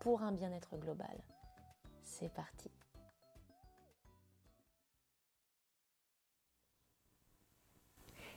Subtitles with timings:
[0.00, 1.16] pour un bien-être global.
[2.02, 2.70] C'est parti.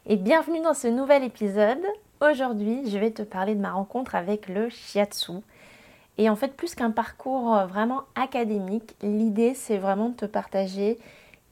[0.05, 1.85] Et bienvenue dans ce nouvel épisode.
[2.21, 5.33] Aujourd'hui, je vais te parler de ma rencontre avec le shiatsu.
[6.17, 10.97] Et en fait, plus qu'un parcours vraiment académique, l'idée c'est vraiment de te partager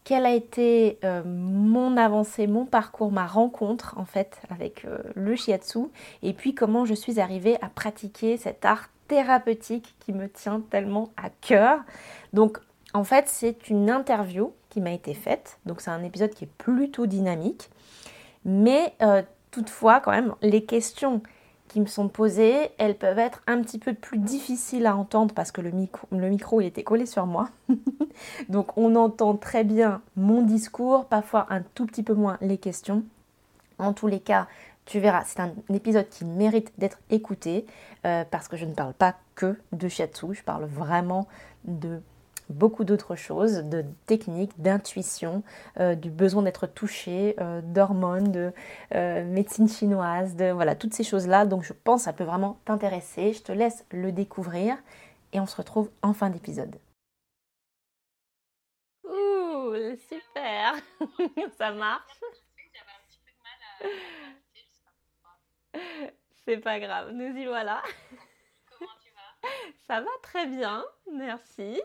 [0.04, 5.36] quelle a été euh, mon avancée, mon parcours, ma rencontre en fait avec euh, le
[5.36, 5.80] shiatsu
[6.22, 11.10] et puis comment je suis arrivée à pratiquer cet art thérapeutique qui me tient tellement
[11.16, 11.80] à cœur.
[12.32, 12.58] Donc
[12.94, 16.52] en fait c'est une interview qui m'a été faite, donc c'est un épisode qui est
[16.58, 17.70] plutôt dynamique,
[18.44, 21.22] mais euh, toutefois quand même les questions
[21.66, 25.50] qui me sont posées, elles peuvent être un petit peu plus difficiles à entendre parce
[25.50, 27.48] que le micro, le micro il était collé sur moi.
[28.48, 33.02] Donc on entend très bien mon discours, parfois un tout petit peu moins les questions.
[33.78, 34.46] En tous les cas,
[34.90, 37.64] tu verras, c'est un épisode qui mérite d'être écouté
[38.04, 41.28] euh, parce que je ne parle pas que de shiatsu, je parle vraiment
[41.64, 42.00] de
[42.48, 45.44] beaucoup d'autres choses, de techniques, d'intuition,
[45.78, 48.52] euh, du besoin d'être touché, euh, d'hormones, de
[48.96, 51.46] euh, médecine chinoise, de voilà, toutes ces choses-là.
[51.46, 53.32] Donc je pense que ça peut vraiment t'intéresser.
[53.32, 54.76] Je te laisse le découvrir
[55.32, 56.74] et on se retrouve en fin d'épisode.
[59.04, 60.74] Ouh, super
[61.58, 62.20] Ça marche
[66.44, 67.82] C'est pas grave, nous y voilà.
[68.66, 69.48] Comment tu vas?
[69.86, 71.80] Ça va très bien, merci.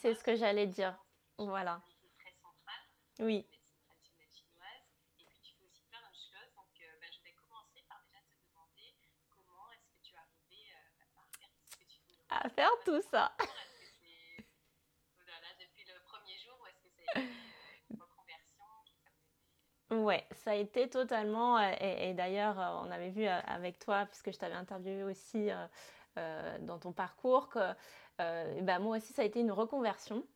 [0.00, 0.96] C'est ce que j'allais dire.
[1.36, 1.82] Voilà.
[2.16, 2.88] Très centrale.
[3.18, 3.44] Oui.
[3.44, 4.88] Médecine traditionnelle chinoise.
[5.18, 6.48] Et puis tu fais aussi plein d'autres choses.
[6.56, 8.96] Donc bah, je vais commencer par déjà te demander
[9.28, 12.19] comment est-ce que tu es arrivé euh, à faire ce que tu fais.
[12.30, 13.32] À faire tout ça.
[15.24, 17.20] Voilà, depuis le premier jour, ou est-ce que c'est
[17.90, 21.58] une reconversion qui t'a mené Ouais, ça a été totalement.
[21.58, 25.04] euh, Et, et d'ailleurs, euh, on avait vu euh, avec toi, puisque je t'avais interviewé
[25.04, 25.50] aussi
[26.18, 27.58] euh, dans ton parcours, que
[28.20, 30.26] euh, bah, moi aussi, ça a été une reconversion.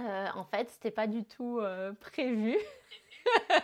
[0.00, 1.60] Euh, en fait, c'était pas du tout
[2.00, 2.56] prévu.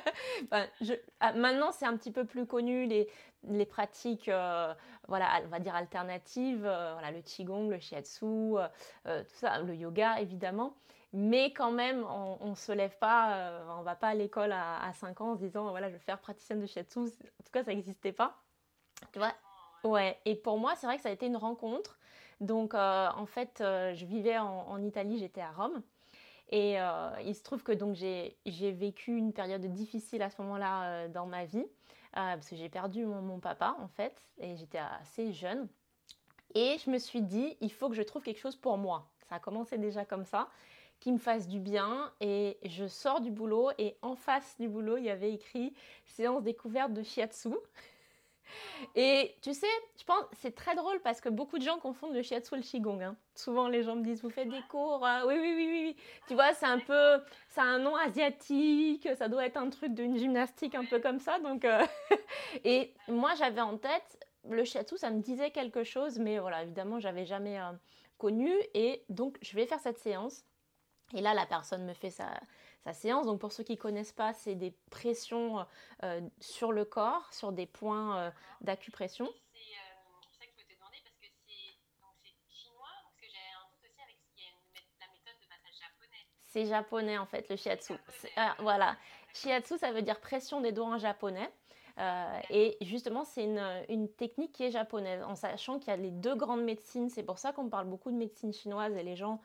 [1.21, 4.75] Ah, maintenant, c'est un petit peu plus connu les, pratiques, euh,
[5.09, 8.69] voilà, on va dire alternatives, euh, voilà, le qigong, le shiatsu, euh,
[9.07, 10.77] euh, tout ça, le yoga évidemment.
[11.13, 14.93] Mais quand même, on ne se lève pas, on va pas à l'école à, à
[14.93, 16.99] 5 ans en se disant voilà, je vais faire praticienne de shiatsu.
[16.99, 18.43] En tout cas, ça n'existait pas.
[19.13, 19.33] Tu vois?
[19.85, 22.01] Ouais, et pour moi, c'est vrai que ça a été une rencontre.
[22.41, 25.83] Donc, en fait, je vivais en Italie, j'étais à Rome.
[26.50, 28.37] Et euh, il se trouve que donc j'ai
[28.72, 31.65] vécu une période difficile à ce moment-là euh, dans ma vie, euh,
[32.12, 35.69] parce que j'ai perdu mon, mon papa, en fait, et j'étais assez jeune.
[36.55, 39.09] Et je me suis dit, il faut que je trouve quelque chose pour moi.
[39.28, 40.49] Ça a commencé déjà comme ça,
[41.00, 42.12] qui me fasse du bien.
[42.21, 45.75] Et je sors du boulot, et en face du boulot, il y avait écrit
[46.05, 47.55] séance découverte de shiatsu.
[48.94, 49.66] Et tu sais,
[49.99, 52.62] je pense c'est très drôle parce que beaucoup de gens confondent le shiatsu et le
[52.62, 53.00] qigong.
[53.03, 53.16] hein.
[53.34, 55.97] Souvent, les gens me disent vous faites des cours Oui, oui, oui, oui, oui.
[56.28, 59.09] Tu vois, c'est un peu, ça a un nom asiatique.
[59.16, 61.38] Ça doit être un truc d'une gymnastique un peu comme ça.
[61.41, 61.84] Donc, euh,
[62.65, 64.19] et moi, j'avais en tête
[64.49, 67.72] le shiatsu, ça me disait quelque chose, mais voilà, évidemment, j'avais jamais euh,
[68.19, 68.53] connu.
[68.75, 70.44] Et donc, je vais faire cette séance.
[71.15, 72.40] Et là, la personne me fait sa,
[72.85, 73.27] sa séance.
[73.27, 75.67] Donc, pour ceux qui ne connaissent pas, c'est des pressions
[76.03, 79.29] euh, sur le corps, sur des points euh, d'acupression.
[86.47, 87.19] C'est japonais.
[87.19, 87.95] En fait, le shiatsu.
[88.37, 88.97] Ah, voilà.
[89.33, 91.51] Shiatsu, ça veut dire pression des doigts en japonais.
[91.99, 95.97] Euh, et justement, c'est une, une technique qui est japonaise, en sachant qu'il y a
[95.97, 97.09] les deux grandes médecines.
[97.09, 99.41] C'est pour ça qu'on parle beaucoup de médecine chinoise et les gens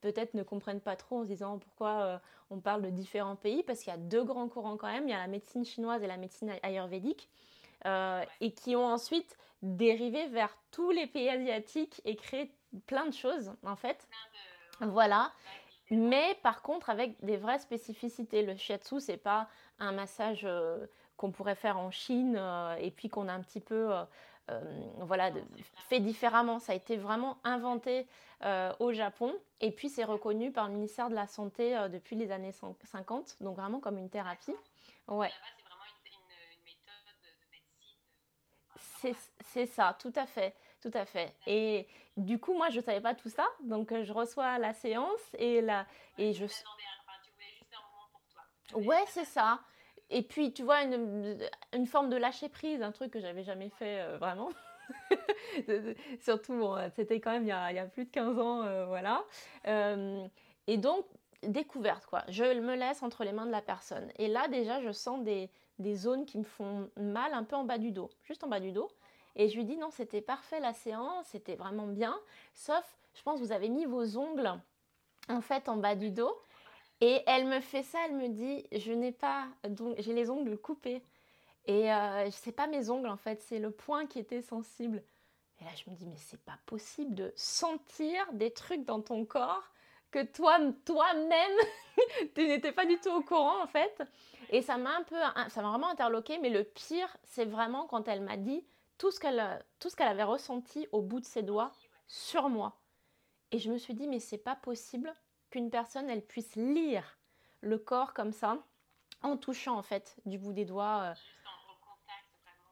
[0.00, 2.18] peut-être ne comprennent pas trop en se disant pourquoi euh,
[2.50, 5.08] on parle de différents pays, parce qu'il y a deux grands courants quand même.
[5.08, 7.28] Il y a la médecine chinoise et la médecine ayurvédique,
[7.86, 12.52] euh, et qui ont ensuite dérivé vers tous les pays asiatiques et créé
[12.86, 14.08] plein de choses en fait.
[14.80, 15.32] Voilà.
[15.90, 18.42] Mais par contre, avec des vraies spécificités.
[18.42, 19.48] Le shiatsu, c'est pas
[19.80, 20.86] un massage euh,
[21.16, 22.40] qu'on pourrait faire en Chine
[22.78, 23.92] et puis qu'on a un petit peu
[24.50, 24.60] euh,
[25.00, 25.30] voilà,
[25.88, 26.58] fait différemment.
[26.58, 28.06] Ça a été vraiment inventé
[28.78, 29.34] au Japon.
[29.60, 33.56] Et puis, c'est reconnu par le ministère de la Santé depuis les années 50, donc
[33.56, 34.54] vraiment comme une thérapie.
[35.08, 35.30] Ouais.
[39.52, 41.34] C'est ça, tout à fait, tout à fait.
[41.46, 45.20] Et du coup, moi, je ne savais pas tout ça, donc je reçois la séance
[45.38, 45.86] et la
[46.18, 46.44] et je.
[48.74, 49.60] Ouais, c'est ça.
[50.10, 54.00] Et puis, tu vois, une, forme de lâcher prise, un truc que j'avais jamais fait
[54.00, 54.50] euh, vraiment.
[56.20, 58.62] Surtout, bon, c'était quand même il y, a, il y, a, plus de 15 ans,
[58.62, 59.24] euh, voilà.
[59.68, 60.26] Euh,
[60.66, 61.06] et donc,
[61.44, 62.24] découverte, quoi.
[62.28, 64.10] Je me laisse entre les mains de la personne.
[64.18, 65.48] Et là, déjà, je sens des,
[65.78, 68.60] des zones qui me font mal un peu en bas du dos, juste en bas
[68.60, 68.88] du dos.
[69.36, 72.18] Et je lui dis non, c'était parfait la séance, c'était vraiment bien.
[72.52, 72.84] Sauf,
[73.14, 74.52] je pense, vous avez mis vos ongles
[75.28, 76.36] en fait en bas du dos.
[77.00, 80.58] Et elle me fait ça, elle me dit, je n'ai pas, donc j'ai les ongles
[80.58, 81.02] coupés.
[81.66, 85.02] Et euh, c'est pas mes ongles en fait, c'est le point qui était sensible.
[85.60, 89.24] Et là, je me dis, mais c'est pas possible de sentir des trucs dans ton
[89.24, 89.70] corps
[90.10, 91.58] que toi, toi-même,
[92.34, 94.02] tu n'étais pas du tout au courant en fait.
[94.50, 95.16] Et ça m'a un peu,
[95.48, 96.38] ça m'a vraiment interloqué.
[96.38, 98.64] Mais le pire, c'est vraiment quand elle m'a dit
[98.98, 101.72] tout ce qu'elle, tout ce qu'elle avait ressenti au bout de ses doigts
[102.06, 102.76] sur moi.
[103.52, 105.14] Et je me suis dit, mais c'est pas possible
[105.50, 107.18] qu'une personne, elle puisse lire
[107.60, 108.58] le corps comme ça,
[109.22, 111.02] en touchant en fait du bout des doigts.
[111.02, 111.14] Euh.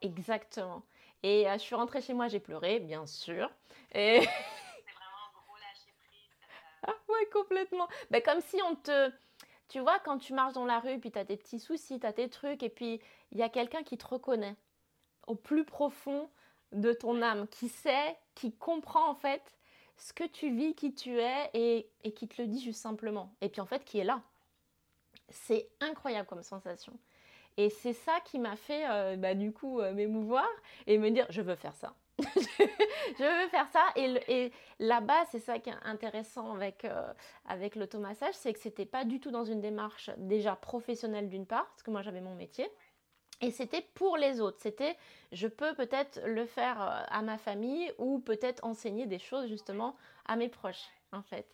[0.01, 0.83] Exactement.
[1.23, 3.51] Et euh, je suis rentrée chez moi, j'ai pleuré, bien sûr.
[3.93, 4.21] Et...
[4.21, 4.27] C'est
[4.95, 6.87] vraiment un gros lâcher prise.
[6.87, 7.89] Ah ouais, complètement.
[8.11, 9.11] Ben, comme si on te...
[9.69, 12.07] Tu vois, quand tu marches dans la rue, puis tu as tes petits soucis, tu
[12.07, 13.03] as tes trucs, et puis
[13.33, 14.57] il y a quelqu'un qui te reconnaît
[15.27, 16.31] au plus profond
[16.73, 19.58] de ton âme, qui sait, qui comprend en fait
[19.99, 23.35] ce que tu vis, qui tu es et, qui te le dit juste simplement.
[23.41, 24.23] Et puis en fait, qui est là.
[25.29, 26.99] C'est incroyable comme sensation.
[27.57, 30.49] Et c'est ça qui m'a fait euh, bah, du coup euh, m'émouvoir
[30.87, 31.95] et me dire je veux faire ça.
[32.19, 33.85] je veux faire ça.
[33.97, 37.13] Et, et là-bas, c'est ça qui est intéressant avec, euh,
[37.47, 41.67] avec l'automassage, c'est que c'était pas du tout dans une démarche déjà professionnelle d'une part,
[41.67, 42.69] parce que moi j'avais mon métier.
[43.41, 44.59] Et c'était pour les autres.
[44.61, 44.97] C'était,
[45.33, 49.97] je peux peut-être le faire euh, à ma famille ou peut-être enseigner des choses justement
[50.27, 51.47] à mes proches, en fait.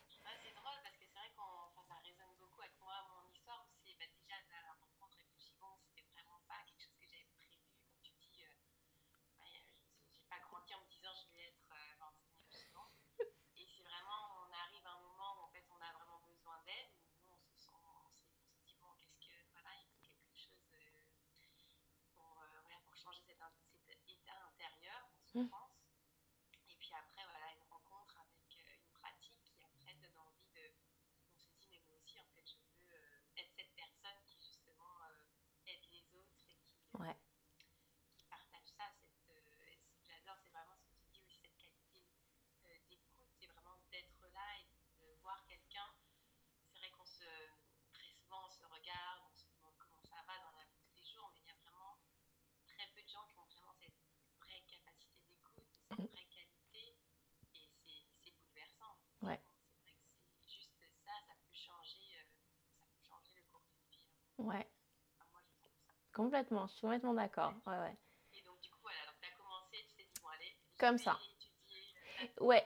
[25.35, 30.71] Et puis après, voilà, une rencontre avec euh, une pratique qui après donne envie de.
[31.27, 34.39] On se dit, mais moi aussi, en fait, je veux euh, être cette personne qui
[34.39, 35.27] justement euh,
[35.67, 37.67] aide les autres et qui,
[38.15, 38.95] qui partage ça.
[40.07, 44.47] J'adore, c'est vraiment ce que tu dis aussi, cette qualité d'écoute, c'est vraiment d'être là
[44.55, 44.71] et
[45.03, 45.91] de voir quelqu'un.
[46.71, 47.27] C'est vrai qu'on se.
[47.91, 50.87] Très souvent, on se regarde, on se demande comment ça va dans la vie de
[50.87, 51.99] tous les jours, mais il y a vraiment
[52.63, 53.99] très peu de gens qui ont vraiment cette
[54.39, 55.05] vraie capacité
[55.97, 56.97] vraie qualité
[57.53, 58.97] et c'est bouleversant.
[59.21, 59.39] Ouais.
[59.73, 60.05] C'est vrai que
[60.41, 60.71] c'est juste
[61.05, 62.23] ça, ça peut changer, euh,
[62.79, 63.63] ça peut changer le cours
[64.37, 64.67] Ouais.
[65.31, 65.93] moi, je trouve ça.
[66.13, 67.53] Complètement, je suis complètement d'accord.
[67.65, 67.97] Ouais, ouais.
[68.33, 70.97] Et donc, du coup, voilà, donc tu as commencé, tu t'es dit, bon, allez, comme
[70.97, 71.17] ça.
[71.39, 72.65] Étudier, ouais.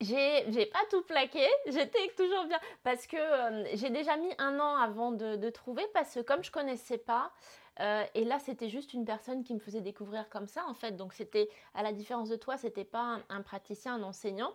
[0.00, 4.76] J'ai pas tout plaqué, j'étais toujours bien parce que euh, j'ai déjà mis un an
[4.76, 7.32] avant de, de, trouver parce que comme je connaissais pas,
[7.80, 10.92] euh, et là, c'était juste une personne qui me faisait découvrir comme ça, en fait.
[10.92, 14.52] Donc, c'était, à la différence de toi, c'était pas un, praticien, un enseignant.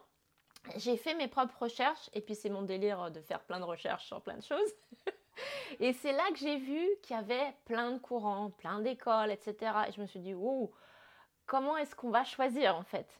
[0.75, 4.05] J'ai fait mes propres recherches, et puis c'est mon délire de faire plein de recherches
[4.05, 4.73] sur plein de choses.
[5.79, 9.55] et c'est là que j'ai vu qu'il y avait plein de courants, plein d'écoles, etc.
[9.87, 10.71] Et je me suis dit, wow,
[11.45, 13.19] comment est-ce qu'on va choisir, en fait?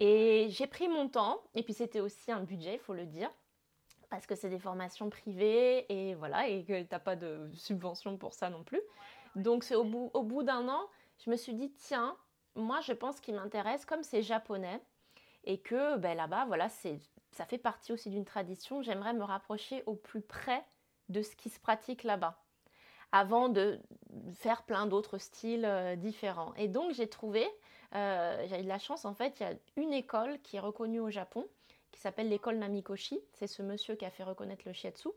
[0.00, 3.30] Et j'ai pris mon temps, et puis c'était aussi un budget, il faut le dire
[4.08, 8.16] parce que c'est des formations privées et voilà et que tu n'as pas de subvention
[8.16, 8.80] pour ça non plus.
[9.34, 10.88] Donc c'est au bout, au bout d'un an,
[11.24, 12.16] je me suis dit, tiens,
[12.54, 14.80] moi je pense qu'il m'intéresse comme c'est japonais
[15.44, 19.94] et que ben, là-bas, voilà, ça fait partie aussi d'une tradition, j'aimerais me rapprocher au
[19.94, 20.64] plus près
[21.08, 22.38] de ce qui se pratique là-bas
[23.12, 23.80] avant de
[24.34, 26.52] faire plein d'autres styles euh, différents.
[26.56, 27.46] Et donc j'ai trouvé,
[27.94, 30.60] euh, j'ai eu de la chance en fait, il y a une école qui est
[30.60, 31.46] reconnue au Japon,
[31.92, 35.08] qui s'appelle l'école Namikoshi, c'est ce monsieur qui a fait reconnaître le shiatsu,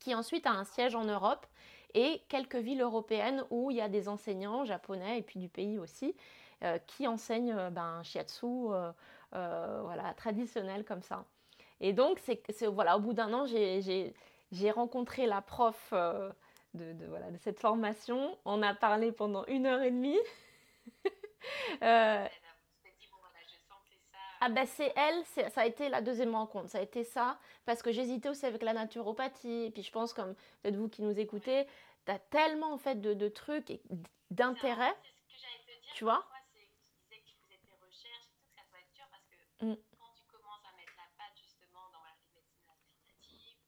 [0.00, 1.46] qui ensuite a un siège en Europe
[1.94, 5.78] et quelques villes européennes où il y a des enseignants japonais et puis du pays
[5.78, 6.16] aussi
[6.64, 8.46] euh, qui enseignent ben, shiatsu
[9.30, 11.24] voilà, traditionnel comme ça.
[11.82, 14.14] Et donc, c'est, voilà, au bout d'un an, j'ai,
[14.70, 15.92] rencontré la prof
[16.74, 18.36] de, voilà, de, cette formation.
[18.44, 20.18] On a parlé pendant une heure et demie.
[21.82, 22.26] euh,
[24.44, 27.80] ah ben c'est elle, ça a été la deuxième rencontre, ça a été ça, parce
[27.80, 31.16] que j'hésitais aussi avec la naturopathie, et puis je pense comme peut-être vous qui nous
[31.20, 31.64] écoutez,
[32.06, 33.80] tu as tellement en fait de, de trucs et
[34.32, 34.96] d'intérêts,
[35.94, 36.26] tu vois?
[39.60, 39.78] Mm.
[39.78, 43.62] tu à mettre la patte justement dans la médecine alternative,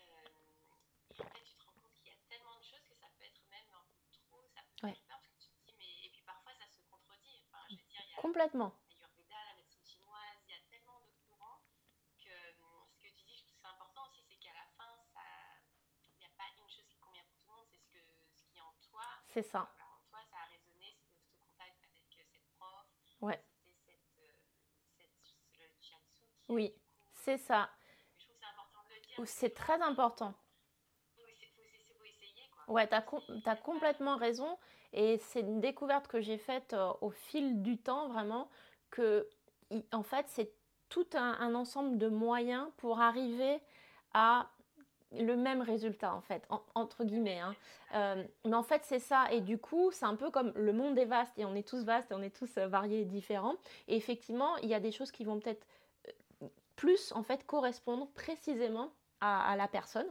[0.00, 2.96] euh, et en fait tu te rends compte qu'il y a tellement de choses que
[2.96, 4.96] ça peut être même un peu trop, ça peut ouais.
[4.96, 7.44] faire peur parce que tu te dis mais et puis parfois ça se contredit.
[7.52, 7.68] Enfin,
[8.20, 8.72] il y a Complètement.
[19.32, 19.70] C'est ça.
[20.10, 22.84] toi, ça a résonné ce, ce contact avec cette prof.
[23.20, 23.40] Ouais.
[23.64, 23.96] C'était
[24.98, 25.14] cette,
[25.56, 26.26] le shiatsu.
[26.48, 26.74] Oui,
[27.12, 27.70] c'est ça.
[28.18, 29.28] Je trouve que c'est important de le dire.
[29.28, 30.34] C'est très important.
[31.16, 32.74] Il faut, essayer, quoi.
[32.74, 34.58] Ouais, tu as, as, complètement raison.
[34.92, 38.48] Et c'est une découverte que j'ai faite euh, au fil du temps, vraiment,
[38.90, 39.28] que,
[39.92, 40.52] en fait, c'est
[40.88, 43.60] tout un, ensemble de moyens pour arriver
[44.12, 44.50] à
[45.18, 47.40] le même résultat en fait, entre guillemets.
[47.40, 47.54] Hein.
[47.94, 50.96] Euh, mais en fait c'est ça et du coup c'est un peu comme le monde
[50.98, 53.54] est vaste et on est tous vastes et on est tous euh, variés et différents.
[53.88, 55.66] Et effectivement il y a des choses qui vont peut-être
[56.76, 60.06] plus en fait correspondre précisément à, la personne.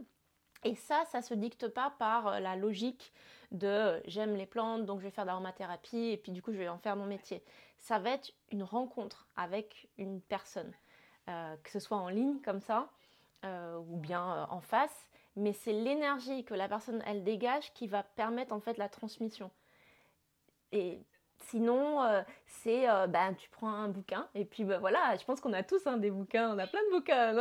[0.63, 3.13] Et ça, ça se dicte pas par la logique
[3.51, 6.57] de j'aime les plantes donc je vais faire de l'aromathérapie et puis du coup je
[6.57, 7.43] vais en faire mon métier.
[7.77, 10.73] Ça va être une rencontre avec une personne,
[11.27, 12.89] que ce soit en ligne comme ça
[13.45, 17.87] euh, ou bien euh, en face, mais c'est l'énergie que la personne elle dégage qui
[17.87, 19.49] va permettre en fait la transmission.
[20.73, 20.99] Et
[21.45, 25.53] sinon, euh, c'est ben, tu prends un bouquin et puis ben, voilà, je pense qu'on
[25.53, 27.33] a tous hein, des bouquins, on a plein de bouquins,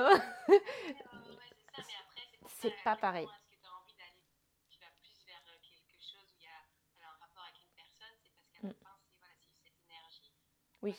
[2.61, 3.29] C'est pas pareil.
[4.69, 8.19] Tu vas plus vers quelque chose où il y a un rapport avec une personne,
[8.21, 8.99] c'est parce qu'à la fin,
[9.39, 10.33] c'est cette énergie.
[10.83, 10.97] Oui.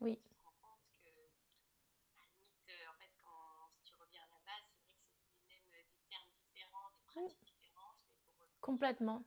[0.00, 0.14] Oui.
[0.22, 4.22] Tu te rends compte que, à la limite, euh, en fait, quand si tu reviens
[4.22, 7.42] à la base, c'est vrai que c'est les mêmes euh, des termes différents, des pratiques
[7.42, 9.22] différentes, mais pour Complètement.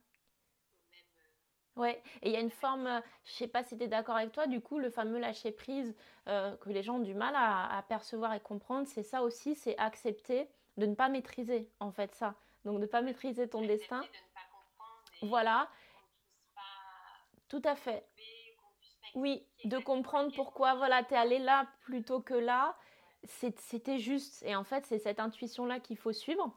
[1.74, 4.14] Ouais, et il y a une forme, euh, je sais pas si tu es d'accord
[4.14, 5.96] avec toi, du coup, le fameux lâcher prise
[6.28, 9.56] euh, que les gens ont du mal à, à percevoir et comprendre, c'est ça aussi,
[9.56, 12.36] c'est accepter de ne pas maîtriser, en fait, ça.
[12.64, 13.98] Donc, de ne pas maîtriser ton accepter destin.
[13.98, 15.68] De ne pas comprendre et voilà.
[16.54, 16.60] Pas
[17.48, 18.06] Tout à fait.
[19.16, 22.76] Oui, de comprendre pourquoi voilà, tu es allé là plutôt que là.
[23.24, 24.44] C'était juste.
[24.44, 26.56] Et en fait, c'est cette intuition-là qu'il faut suivre,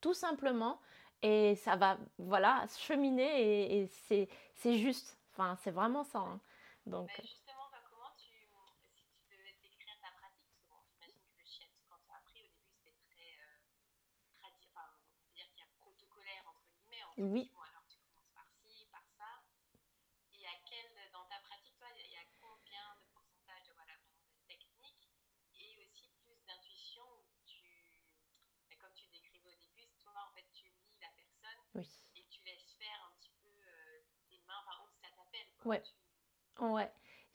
[0.00, 0.80] tout simplement.
[1.22, 3.40] Et ça va, voilà, cheminer
[3.80, 3.86] et, et
[4.54, 5.18] c'est juste.
[5.32, 6.18] Enfin, c'est vraiment ça.
[6.20, 6.40] hein.
[6.86, 8.48] Donc, Ben, justement, bah, comment tu,
[8.92, 12.10] si tu devais décrire ta pratique, parce que bon, j'imagine que le shiatsu, quand tu
[12.12, 13.58] as appris au début, c'était très euh,
[14.40, 14.88] tradi- enfin,
[15.32, 17.50] c'est-à-dire qu'il y a protocolaire entre guillemets, entre oui.
[17.52, 19.44] bon, alors tu commences par ci, par ça,
[20.32, 23.94] et à quel, dans ta pratique, toi, il y a combien de pourcentage de, voilà,
[23.96, 25.08] vraiment de technique,
[25.56, 27.64] et aussi plus d'intuition, où tu,
[28.68, 31.86] ben, comme tu décrivais au début, toi, en fait, tu lis la personne, oui.
[32.16, 35.53] et tu laisses faire un petit peu euh, tes mains, par où ça t'appelle, quoi.
[35.64, 35.82] Ouais.
[36.60, 36.90] Ouais.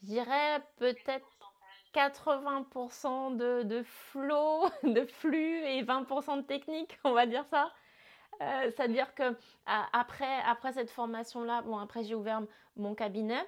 [0.05, 7.25] Quel peut-être pourcentage 80% de, de flow, de flux et 20% de technique, on va
[7.25, 7.73] dire ça.
[8.41, 12.41] Euh, C'est-à-dire que à- après, après cette formation-là, bon, après j'ai ouvert
[12.77, 13.45] mon cabinet.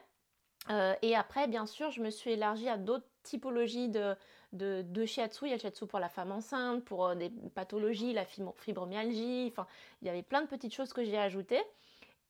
[0.70, 4.16] Euh, et après, bien sûr, je me suis élargie à d'autres typologies de,
[4.54, 5.46] de, de shiatsu.
[5.46, 8.56] Il y a le shiatsu pour la femme enceinte, pour euh, des pathologies, la fibro-
[8.60, 9.48] fibromyalgie.
[9.52, 9.68] Enfin,
[10.02, 11.64] il y avait plein de petites choses que j'ai ajoutées.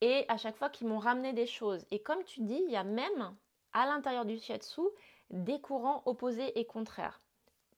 [0.01, 1.85] Et à chaque fois, qu'ils m'ont ramené des choses.
[1.91, 3.35] Et comme tu dis, il y a même
[3.73, 4.81] à l'intérieur du shiatsu
[5.29, 7.21] des courants opposés et contraires,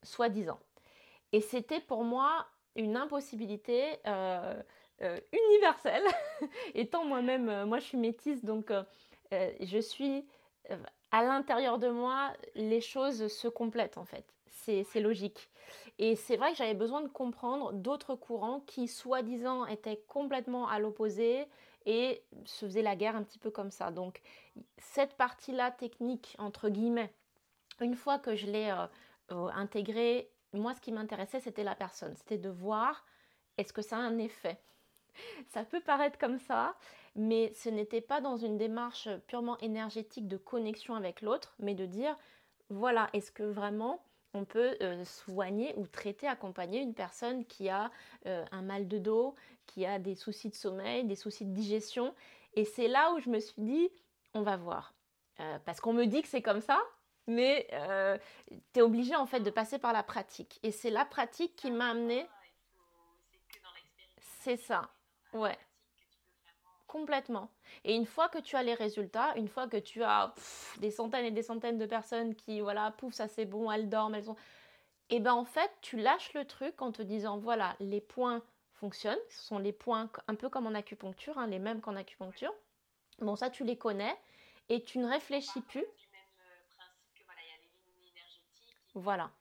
[0.01, 0.59] soi-disant.
[1.31, 4.61] Et c'était pour moi une impossibilité euh,
[5.01, 6.03] euh, universelle.
[6.73, 8.71] Étant moi-même, euh, moi je suis métisse, donc
[9.31, 10.25] je suis
[11.11, 14.25] à l'intérieur de moi, les choses se complètent en fait.
[14.47, 15.49] C'est logique.
[15.99, 20.79] Et c'est vrai que j'avais besoin de comprendre d'autres courants qui, soi-disant, étaient complètement à
[20.79, 21.45] l'opposé
[21.85, 23.91] et se faisaient la guerre un petit peu comme ça.
[23.91, 24.21] Donc,
[24.77, 27.13] cette partie-là technique, entre guillemets,
[27.81, 28.87] une fois que je l'ai euh,
[29.31, 32.15] euh, intégrée, moi, ce qui m'intéressait, c'était la personne.
[32.15, 33.05] C'était de voir
[33.57, 34.59] est-ce que ça a un effet?
[35.49, 36.75] Ça peut paraître comme ça,
[37.15, 41.85] mais ce n'était pas dans une démarche purement énergétique de connexion avec l'autre, mais de
[41.85, 42.17] dire,
[42.69, 47.91] voilà, est-ce que vraiment on peut euh, soigner ou traiter, accompagner une personne qui a
[48.25, 49.35] euh, un mal de dos,
[49.65, 52.13] qui a des soucis de sommeil, des soucis de digestion.
[52.55, 53.89] Et c'est là où je me suis dit,
[54.33, 54.93] on va voir.
[55.39, 56.81] Euh, parce qu'on me dit que c'est comme ça,
[57.27, 57.67] mais
[58.73, 60.59] tu es obligé en fait de passer par la pratique.
[60.63, 62.27] Et c'est la pratique qui m'a amené.
[64.41, 64.89] C'est ça,
[65.33, 65.57] ouais.
[66.93, 67.49] Complètement.
[67.85, 70.31] Et une fois que tu as les résultats, une fois que tu as
[70.77, 74.13] des centaines et des centaines de personnes qui, voilà, pouf, ça c'est bon, elles dorment,
[74.13, 74.35] elles sont...
[75.09, 78.43] Et eh ben en fait, tu lâches le truc en te disant, voilà, les points
[78.73, 79.17] fonctionnent.
[79.29, 82.53] Ce sont les points un peu comme en acupuncture, hein, les mêmes qu'en acupuncture.
[83.17, 84.15] Bon, ça, tu les connais
[84.69, 85.85] et tu ne réfléchis plus.
[88.93, 89.31] Voilà.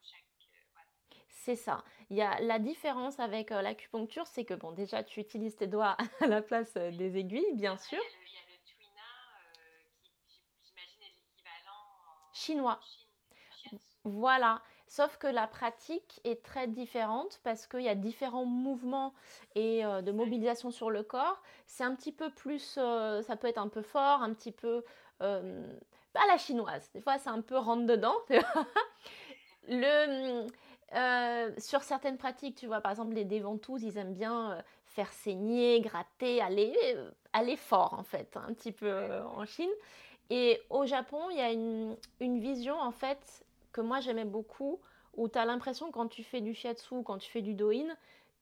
[1.28, 1.84] C'est ça.
[2.12, 5.66] Il y a la différence avec euh, l'acupuncture, c'est que bon, déjà tu utilises tes
[5.66, 7.98] doigts à la place euh, des aiguilles, bien sûr.
[7.98, 9.00] Il y a le, tuina,
[9.38, 9.80] euh,
[10.28, 11.80] qui j'imagine est l'équivalent
[12.34, 12.80] chinois.
[14.04, 14.60] voilà.
[14.88, 19.14] Sauf que la pratique est très différente parce qu'il y a différents mouvements
[19.54, 21.42] et de mobilisation sur le corps.
[21.64, 24.84] C'est un petit peu plus, ça peut être un peu fort, un petit peu
[25.18, 26.90] pas la chinoise.
[26.92, 28.16] Des fois, c'est un peu rentre dedans.
[29.68, 30.46] le
[30.94, 35.12] euh, sur certaines pratiques, tu vois, par exemple, les déventouses, ils aiment bien euh, faire
[35.12, 39.70] saigner, gratter, aller, euh, aller fort, en fait, un petit peu en Chine.
[40.30, 44.80] Et au Japon, il y a une, une vision, en fait, que moi j'aimais beaucoup,
[45.14, 47.94] où tu as l'impression, quand tu fais du shiatsu, quand tu fais du doin,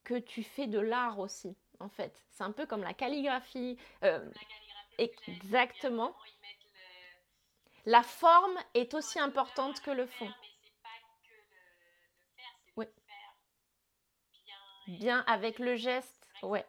[0.04, 2.24] que tu fais de l'art aussi, en fait.
[2.30, 3.76] C'est un peu comme la calligraphie.
[4.02, 6.14] La calligraphie exactement.
[7.86, 10.28] La forme est aussi importante que le fond.
[14.98, 16.28] Bien avec le geste.
[16.42, 16.66] Ouais.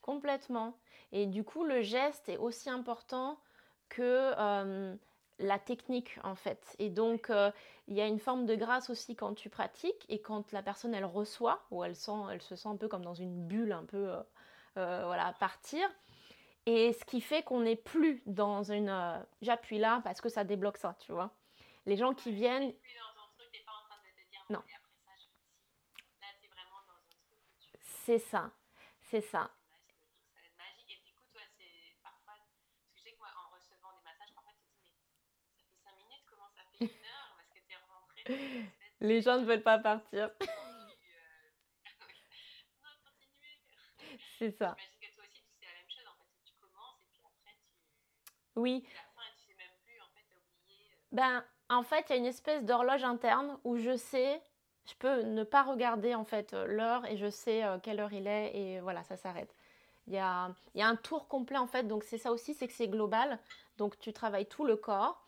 [0.00, 0.78] Complètement.
[1.12, 3.40] Et du coup, le geste est aussi important
[3.88, 4.94] que euh,
[5.38, 6.76] la technique, en fait.
[6.78, 7.50] Et donc, euh,
[7.88, 10.94] il y a une forme de grâce aussi quand tu pratiques et quand la personne,
[10.94, 13.84] elle reçoit, ou elle, sent, elle se sent un peu comme dans une bulle, un
[13.84, 14.12] peu,
[14.76, 15.88] euh, voilà, partir.
[16.66, 18.92] Et ce qui fait qu'on n'est plus dans une...
[19.42, 21.32] J'appuie là parce que ça débloque ça, tu vois
[21.86, 22.74] les gens qui viennent.
[24.50, 24.62] Non.
[27.80, 28.52] C'est ça,
[29.10, 29.50] c'est ça.
[30.88, 32.34] Et du coup, toi, c'est parfois.
[32.34, 32.48] Parce
[32.92, 34.92] que je sais que moi, en recevant des massages, parfois, tu te dis, mais
[35.50, 38.70] ça fait 5 minutes, comment ça fait une heure Parce que tu es rentré.
[39.00, 40.24] Les gens ne veulent pas partir.
[40.24, 40.28] Euh.
[44.38, 44.76] C'est ça.
[44.78, 46.06] J'imagine que toi aussi, tu sais la même chose.
[46.06, 47.66] En fait, tu commences et puis après, tu.
[48.54, 48.86] Oui.
[48.86, 50.88] À la fin, tu sais même plus, en fait, tu as oublié.
[51.10, 54.40] Ben, en fait, il y a une espèce d'horloge interne où je sais,
[54.86, 58.26] je peux ne pas regarder en fait l'heure et je sais euh, quelle heure il
[58.26, 59.54] est et voilà, ça s'arrête.
[60.06, 62.86] Il y, a, un tour complet en fait, donc c'est ça aussi, c'est que c'est
[62.86, 63.40] global.
[63.76, 65.20] Donc tu travailles tout le corps.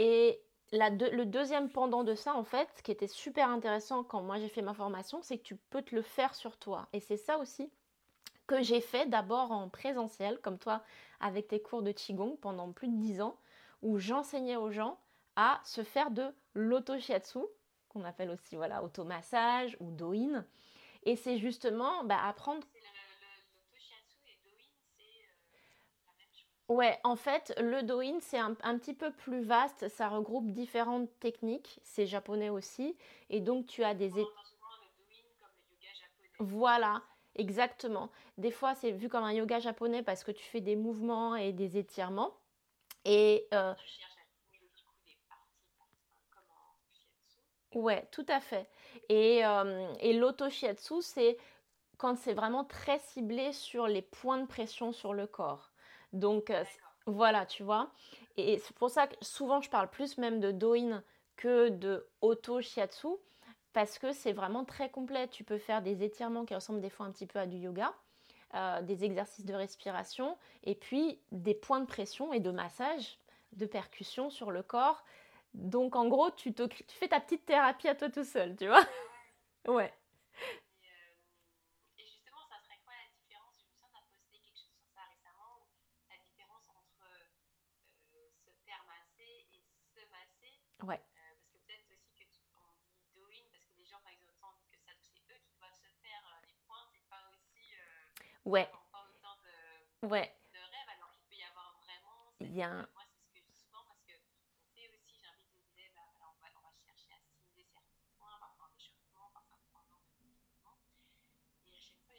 [0.00, 0.40] Et
[0.72, 4.48] le deuxième pendant de ça, en fait, ce qui était super intéressant quand moi j'ai
[4.48, 6.88] fait ma formation, c'est que tu peux te le faire sur toi.
[6.92, 7.70] Et c'est ça aussi
[8.48, 10.82] que j'ai fait d'abord en présentiel, comme toi,
[11.20, 13.36] avec tes cours de Qigong pendant plus de 10 ans,
[13.82, 14.98] où j'enseignais aux gens
[15.36, 17.40] à se faire de l'auto-shiatsu,
[17.88, 20.44] qu'on appelle aussi voilà, automassage ou doin.
[21.04, 22.66] Et c'est justement bah, apprendre.
[26.68, 29.88] Ouais, en fait, le doin, c'est un, petit peu plus vaste.
[29.88, 31.80] Ça regroupe différentes techniques.
[31.82, 32.96] C'est japonais aussi.
[33.28, 34.12] Et donc, tu as des.
[36.38, 37.02] Voilà,
[37.34, 38.08] exactement.
[38.38, 41.52] Des fois, c'est vu comme un yoga japonais parce que tu fais des mouvements et
[41.52, 42.36] des étirements.
[43.04, 43.48] Et.
[43.52, 43.74] Euh,
[47.74, 48.68] Ouais, tout à fait.
[49.08, 51.38] Et, euh, et l'auto-shiatsu, c'est
[51.98, 55.70] quand c'est vraiment très ciblé sur les points de pression sur le corps.
[56.12, 56.64] Donc euh,
[57.06, 57.90] voilà, tu vois.
[58.36, 61.02] Et c'est pour ça que souvent je parle plus même de doin
[61.36, 63.08] que de auto-shiatsu
[63.72, 65.28] parce que c'est vraiment très complet.
[65.28, 67.94] Tu peux faire des étirements qui ressemblent des fois un petit peu à du yoga,
[68.54, 73.18] euh, des exercices de respiration et puis des points de pression et de massage,
[73.52, 75.04] de percussion sur le corps
[75.54, 78.66] donc en gros, tu, te, tu fais ta petite thérapie à toi tout seul, tu
[78.66, 78.84] vois.
[79.68, 79.92] ouais.
[81.98, 83.54] Et, justement, ça serait quoi la différence?
[83.58, 85.66] Je me souviens, tu posté quelque chose sur ça récemment,
[86.08, 87.04] la différence entre
[88.14, 89.62] euh, se faire masser et
[89.94, 90.54] se masser.
[90.82, 91.00] Ouais.
[91.00, 94.12] Euh, parce que peut-être aussi que tu, on dit doing, parce que les gens, par
[94.12, 97.28] exemple, sentent que ça, c'est eux qui doivent se faire euh, les points, c'est pas
[97.34, 97.74] aussi.
[98.44, 98.70] ouais.
[98.92, 100.32] Pas autant de, ouais.
[100.54, 102.32] de rêves, alors qu'il peut y avoir vraiment.
[102.40, 102.90] Il y a un Complètement.
[102.90, 102.90] soi-même.
[102.90, 102.96] Ouais.
[104.00, 105.98] Euh, on
[107.98, 109.78] le fait un petit peu voilà, en mode automatique, alors que ça, ça peut vraiment
[109.78, 110.72] être une super,
[112.10, 112.14] euh,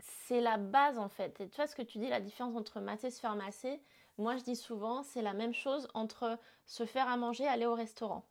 [0.00, 1.40] c'est la base en fait.
[1.40, 3.80] Et tu vois ce que tu dis, la différence entre masser et se faire masser?
[4.18, 7.66] Moi, je dis souvent, c'est la même chose entre se faire à manger et aller
[7.66, 8.24] au restaurant.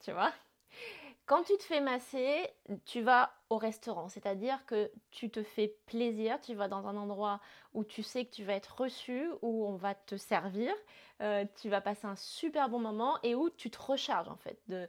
[0.00, 0.32] Tu vois?
[1.28, 2.48] Quand tu te fais masser,
[2.86, 7.40] tu vas au restaurant, c'est-à-dire que tu te fais plaisir, tu vas dans un endroit
[7.74, 10.72] où tu sais que tu vas être reçu, où on va te servir,
[11.20, 14.58] euh, tu vas passer un super bon moment et où tu te recharges en fait
[14.68, 14.88] de,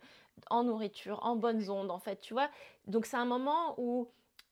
[0.50, 2.50] en nourriture, en bonnes ondes en fait, tu vois.
[2.88, 4.08] Donc c'est un moment où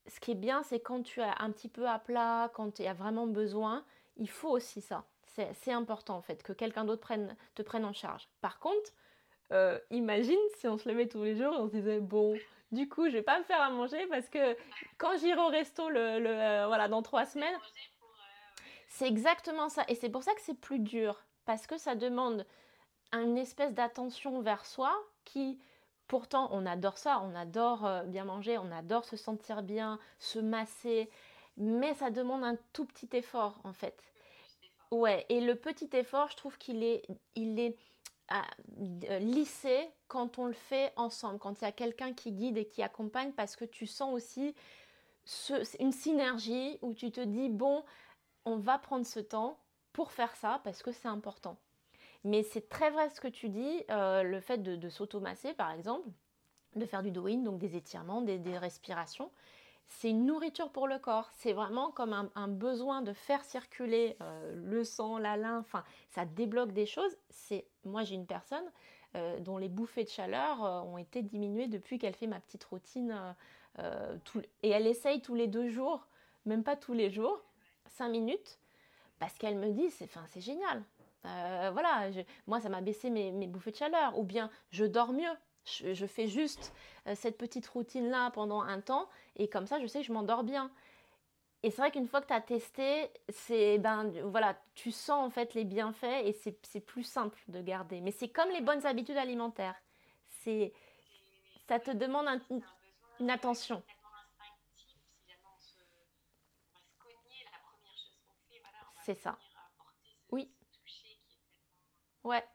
[0.07, 2.85] ce qui est bien, c'est quand tu es un petit peu à plat, quand tu
[2.85, 3.85] as vraiment besoin,
[4.17, 5.05] il faut aussi ça.
[5.53, 7.13] C'est important en fait que quelqu'un d'autre
[7.55, 8.27] te prenne en charge.
[8.41, 8.91] Par contre,
[9.51, 12.37] euh, imagine si on se levait tous les jours et on se disait bon,
[12.71, 14.57] du coup, je vais pas me faire à manger parce que
[14.97, 17.57] quand j'irai au resto le, le, euh, voilà dans trois semaines,
[18.89, 19.83] c'est exactement ça.
[19.87, 22.45] Et c'est pour ça que c'est plus dur parce que ça demande
[23.13, 25.59] une espèce d'attention vers soi qui
[26.07, 30.39] pourtant on adore ça, on adore euh, bien manger, on adore se sentir bien, se
[30.39, 31.09] masser,
[31.55, 34.01] mais ça demande un tout petit effort en fait.
[34.91, 37.05] Ouais, et le petit effort, je trouve qu'il est,
[37.35, 37.77] il est
[38.29, 38.45] ah,
[39.09, 42.67] euh, lissé quand on le fait ensemble, quand il y a quelqu'un qui guide et
[42.67, 44.55] qui accompagne, parce que tu sens aussi
[45.79, 47.83] une synergie où tu te dis, bon,
[48.45, 49.59] on va prendre ce temps
[49.93, 51.57] pour faire ça, parce que c'est important.
[52.23, 55.71] Mais c'est très vrai ce que tu dis, euh, le fait de, de s'automasser, par
[55.71, 56.07] exemple,
[56.75, 59.31] de faire du doing, donc des étirements, des respirations,
[59.89, 61.29] c'est une nourriture pour le corps.
[61.37, 65.75] C'est vraiment comme un, besoin de faire circuler euh, le sang, la lymphe.
[66.09, 67.17] Ça débloque des choses.
[67.29, 68.65] C'est moi j'ai une personne
[69.15, 72.63] euh, dont les bouffées de chaleur euh, ont été diminuées depuis qu'elle fait ma petite
[72.65, 73.35] routine
[74.63, 76.07] et elle essaye tous les deux jours,
[76.47, 77.39] même pas tous les jours,
[77.85, 78.57] cinq minutes,
[79.19, 80.83] parce qu'elle me dit c'est c'est génial.
[81.21, 82.09] Voilà,
[82.47, 85.29] moi ça m'a baissé mes bouffées de chaleur, ou bien je dors mieux.
[85.67, 86.73] Je, je fais juste
[87.07, 90.13] euh, cette petite routine là pendant un temps et comme ça je sais que je
[90.13, 90.71] m'endors bien.
[91.63, 95.29] Et c'est vrai qu'une fois que tu as testé, c'est ben voilà, tu sens en
[95.29, 97.99] fait les bienfaits et c'est c'est plus simple de garder.
[97.99, 99.75] Mais c'est comme les bonnes habitudes alimentaires.
[100.29, 102.53] C'est C'est- ça te demande un- c'est
[103.19, 103.81] une ouais, attention.
[103.81, 108.59] tellement instinctif, si jamais on, se, on va se cogner, la première chose qu'on fait,
[108.61, 109.31] voilà, on va C'est ça.
[109.31, 110.49] venir apporter ce, Oui.
[110.61, 112.29] ce toucher qui est tellement...
[112.29, 112.45] Ouais,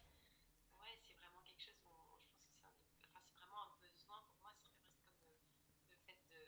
[0.78, 2.16] Ouais, c'est vraiment quelque chose, où on-
[2.54, 5.26] je pense que c'est un, enfin, c'est vraiment un besoin pour moi, c'est presque comme
[5.26, 6.40] euh, le fait de,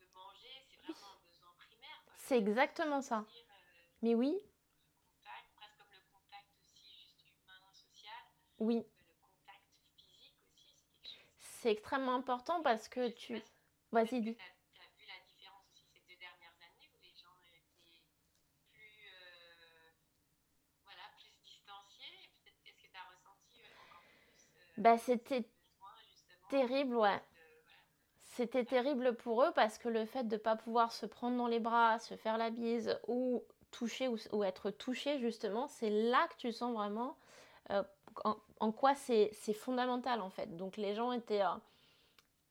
[0.00, 2.00] de manger, c'est vraiment un besoin primaire.
[2.06, 2.14] quoi.
[2.30, 3.24] C'est exactement ça.
[4.02, 4.38] Mais oui,
[8.60, 8.84] oui,
[11.40, 13.42] c'est extrêmement important parce que tu...
[13.90, 14.36] Vas-y, dis.
[24.76, 25.48] Bah, c'était
[26.48, 27.20] terrible, ouais.
[28.40, 31.46] C'était terrible pour eux parce que le fait de ne pas pouvoir se prendre dans
[31.46, 36.36] les bras, se faire la bise ou toucher ou, être touché justement, c'est là que
[36.38, 37.18] tu sens vraiment
[37.70, 37.82] euh,
[38.60, 40.56] en, quoi c'est fondamental en fait.
[40.56, 41.54] Donc les gens étaient, euh,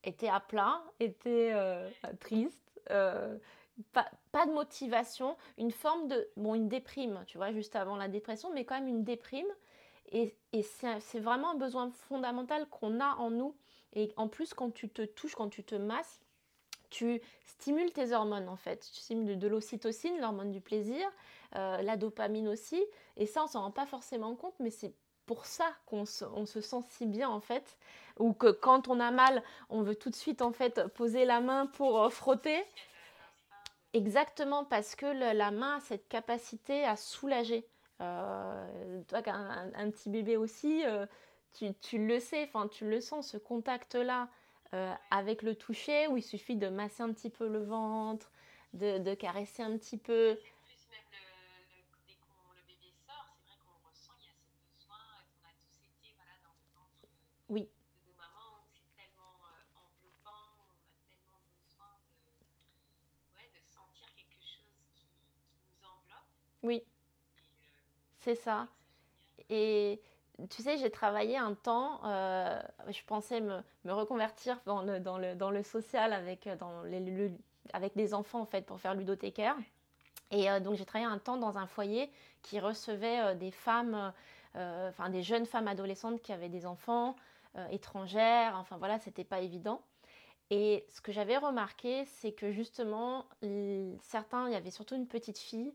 [0.04, 7.24] étaient à plat, étaient euh, tristes, pas, de motivation, une forme de, bon une déprime,
[7.26, 9.48] tu vois, juste avant la dépression, mais quand même une déprime.
[10.12, 13.56] Et, c'est vraiment un besoin fondamental qu'on a en nous.
[13.94, 16.20] Et en plus, quand tu te touches, quand tu te masses,
[16.90, 18.90] tu stimules tes hormones en fait.
[18.92, 21.08] Tu stimules de, l'ocytocine, l'hormone du plaisir,
[21.56, 22.82] euh, la dopamine aussi.
[23.16, 24.92] Et ça, on s'en rend pas forcément compte, mais c'est
[25.26, 27.76] pour ça qu'on se, sent si bien en fait.
[28.18, 31.40] Ou que quand on a mal, on veut tout de suite en fait poser la
[31.40, 32.64] main pour euh, frotter.
[33.92, 37.66] Exactement, parce que la main a cette capacité à soulager.
[38.00, 40.84] Euh, toi, un, petit bébé aussi,
[41.52, 44.28] tu, tu le sais, enfin, tu le sens, ce contact-là
[44.74, 48.30] euh, avec le toucher, où il suffit de masser un petit peu le ventre,
[48.74, 50.38] de, de caresser un petit peu.
[57.48, 57.68] Oui.
[58.06, 58.12] de
[58.62, 64.70] où c'est tellement euh, enveloppant, on a tellement besoin de, ouais, de sentir quelque chose
[64.94, 65.04] qui,
[65.42, 66.28] qui nous enveloppe.
[66.62, 67.40] Oui, euh,
[68.20, 68.68] c'est ça.
[69.48, 70.00] Et
[70.48, 76.46] tu sais, j'ai travaillé un temps, euh, je pensais me, reconvertir dans le, social avec,
[76.46, 77.28] euh,
[77.72, 79.56] avec des enfants en fait pour faire ludothécaire.
[80.30, 82.10] Et euh, donc j'ai travaillé un temps dans un foyer
[82.42, 84.12] qui recevait des femmes,
[84.54, 87.16] enfin des jeunes femmes adolescentes qui avaient des enfants
[87.70, 88.54] étrangères.
[88.56, 89.82] Enfin voilà, c'était pas évident.
[90.50, 93.26] Et ce que j'avais remarqué, c'est que justement,
[94.02, 95.72] certains, il y avait surtout une petite fille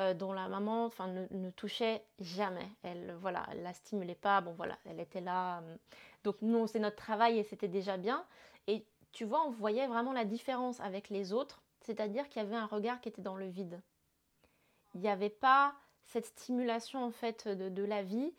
[0.00, 2.68] euh, dont la maman enfin, ne, touchait jamais.
[2.82, 4.40] Elle voilà, la stimulait pas.
[4.40, 5.60] Bon voilà, elle était là.
[5.60, 5.76] Euh.
[6.24, 8.24] donc nous, c'est notre travail et c'était déjà bien.
[8.66, 12.56] Et tu vois, on voyait vraiment la différence avec les autres, c'est-à-dire qu'il y avait
[12.56, 13.80] un regard qui était dans le vide.
[14.94, 18.32] Il n'y avait pas cette stimulation en fait de, de la vie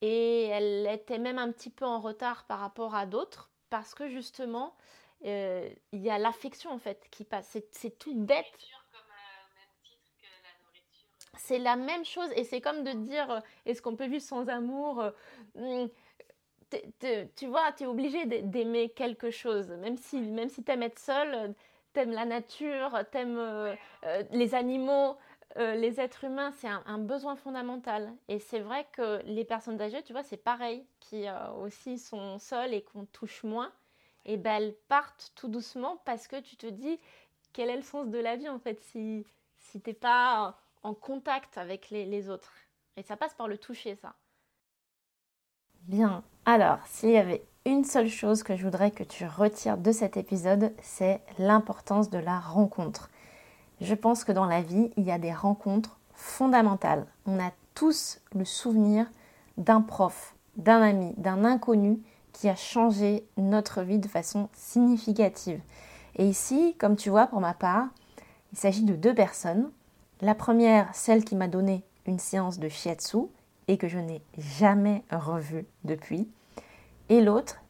[0.00, 4.08] et elle était même un petit peu en retard par rapport à d'autres parce que
[4.08, 4.74] justement,
[5.24, 7.56] euh, il y a l'affection en fait qui passe.
[7.72, 8.46] C'est tout bête.
[11.38, 14.48] C'est la même chose et c'est comme de dire euh, est-ce qu'on peut vivre sans
[14.48, 15.10] amour euh,
[15.54, 15.88] hmm,
[17.36, 20.98] Tu vois, tu es obligé d'aimer quelque chose, même si, même si tu aimes être
[20.98, 21.54] seul,
[21.94, 23.76] tu aimes la nature, tu aimes
[24.32, 25.16] les animaux.
[25.56, 28.12] les êtres humains, c'est un, besoin fondamental.
[28.28, 31.24] Et c'est vrai que les personnes âgées, tu vois, c'est pareil, qui
[31.62, 33.72] aussi sont seules et qu'on touche moins
[34.28, 37.00] et ben elles partent tout doucement parce que tu te dis
[37.52, 41.58] quel est le sens de la vie en fait si, si t'es pas en contact
[41.58, 42.52] avec les, autres.
[42.96, 44.14] Et ça passe par le toucher ça.
[45.82, 49.92] Bien, alors s'il y avait une seule chose que je voudrais que tu retires de
[49.92, 53.10] cet épisode, c'est l'importance de la rencontre.
[53.80, 57.06] Je pense que dans la vie, il y a des rencontres fondamentales.
[57.26, 59.06] On a tous le souvenir
[59.56, 62.00] d'un prof, d'un ami, d'un inconnu
[62.32, 65.60] qui a changé notre vie de façon significative.
[66.16, 67.88] Et ici, comme tu vois, pour ma part,
[68.52, 69.70] il s'agit de deux personnes.
[70.20, 73.18] La première, celle qui m'a donné une séance de shiatsu
[73.68, 76.28] et que je n'ai jamais revue depuis.
[77.08, 77.60] Et l'autre,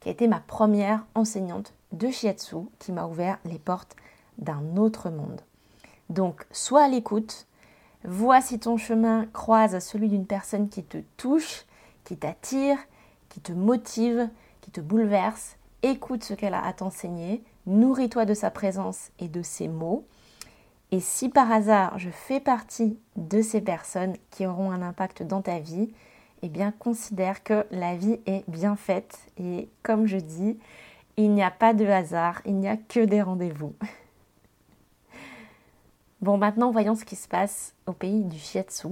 [0.00, 3.94] qui a été ma première enseignante de shiatsu qui m'a ouvert les portes
[4.38, 5.42] d'un autre monde.
[6.08, 7.46] Donc, sois à l'écoute,
[8.04, 11.66] vois si ton chemin croise celui d'une personne qui te touche,
[12.04, 12.78] qui t'attire,
[13.28, 14.30] qui te motive,
[14.62, 15.56] qui te bouleverse.
[15.82, 20.06] Écoute ce qu'elle a à t'enseigner, nourris-toi de sa présence et de ses mots.
[20.90, 25.42] Et si par hasard je fais partie de ces personnes qui auront un impact dans
[25.42, 25.92] ta vie,
[26.42, 29.18] eh bien considère que la vie est bien faite.
[29.38, 30.58] Et comme je dis,
[31.16, 33.74] il n'y a pas de hasard, il n'y a que des rendez-vous.
[36.20, 38.88] Bon, maintenant voyons ce qui se passe au pays du shiatsu.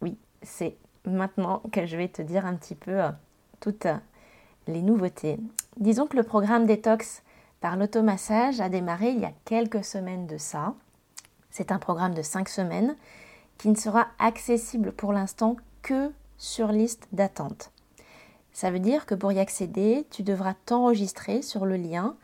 [0.00, 3.10] Oui, c'est maintenant que je vais te dire un petit peu euh,
[3.58, 3.88] toutes
[4.68, 5.40] les nouveautés.
[5.76, 7.24] Disons que le programme détox
[7.60, 10.74] par l'automassage a démarré il y a quelques semaines de ça.
[11.56, 12.96] C'est un programme de 5 semaines
[13.56, 17.72] qui ne sera accessible pour l'instant que sur liste d'attente.
[18.52, 22.14] Ça veut dire que pour y accéder, tu devras t'enregistrer sur le lien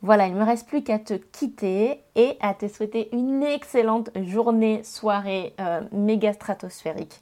[0.00, 4.10] Voilà, il ne me reste plus qu'à te quitter et à te souhaiter une excellente
[4.22, 7.20] journée, soirée euh, méga stratosphérique.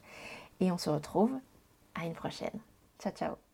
[0.59, 1.31] Et on se retrouve
[1.95, 2.59] à une prochaine.
[2.99, 3.46] Ciao, ciao.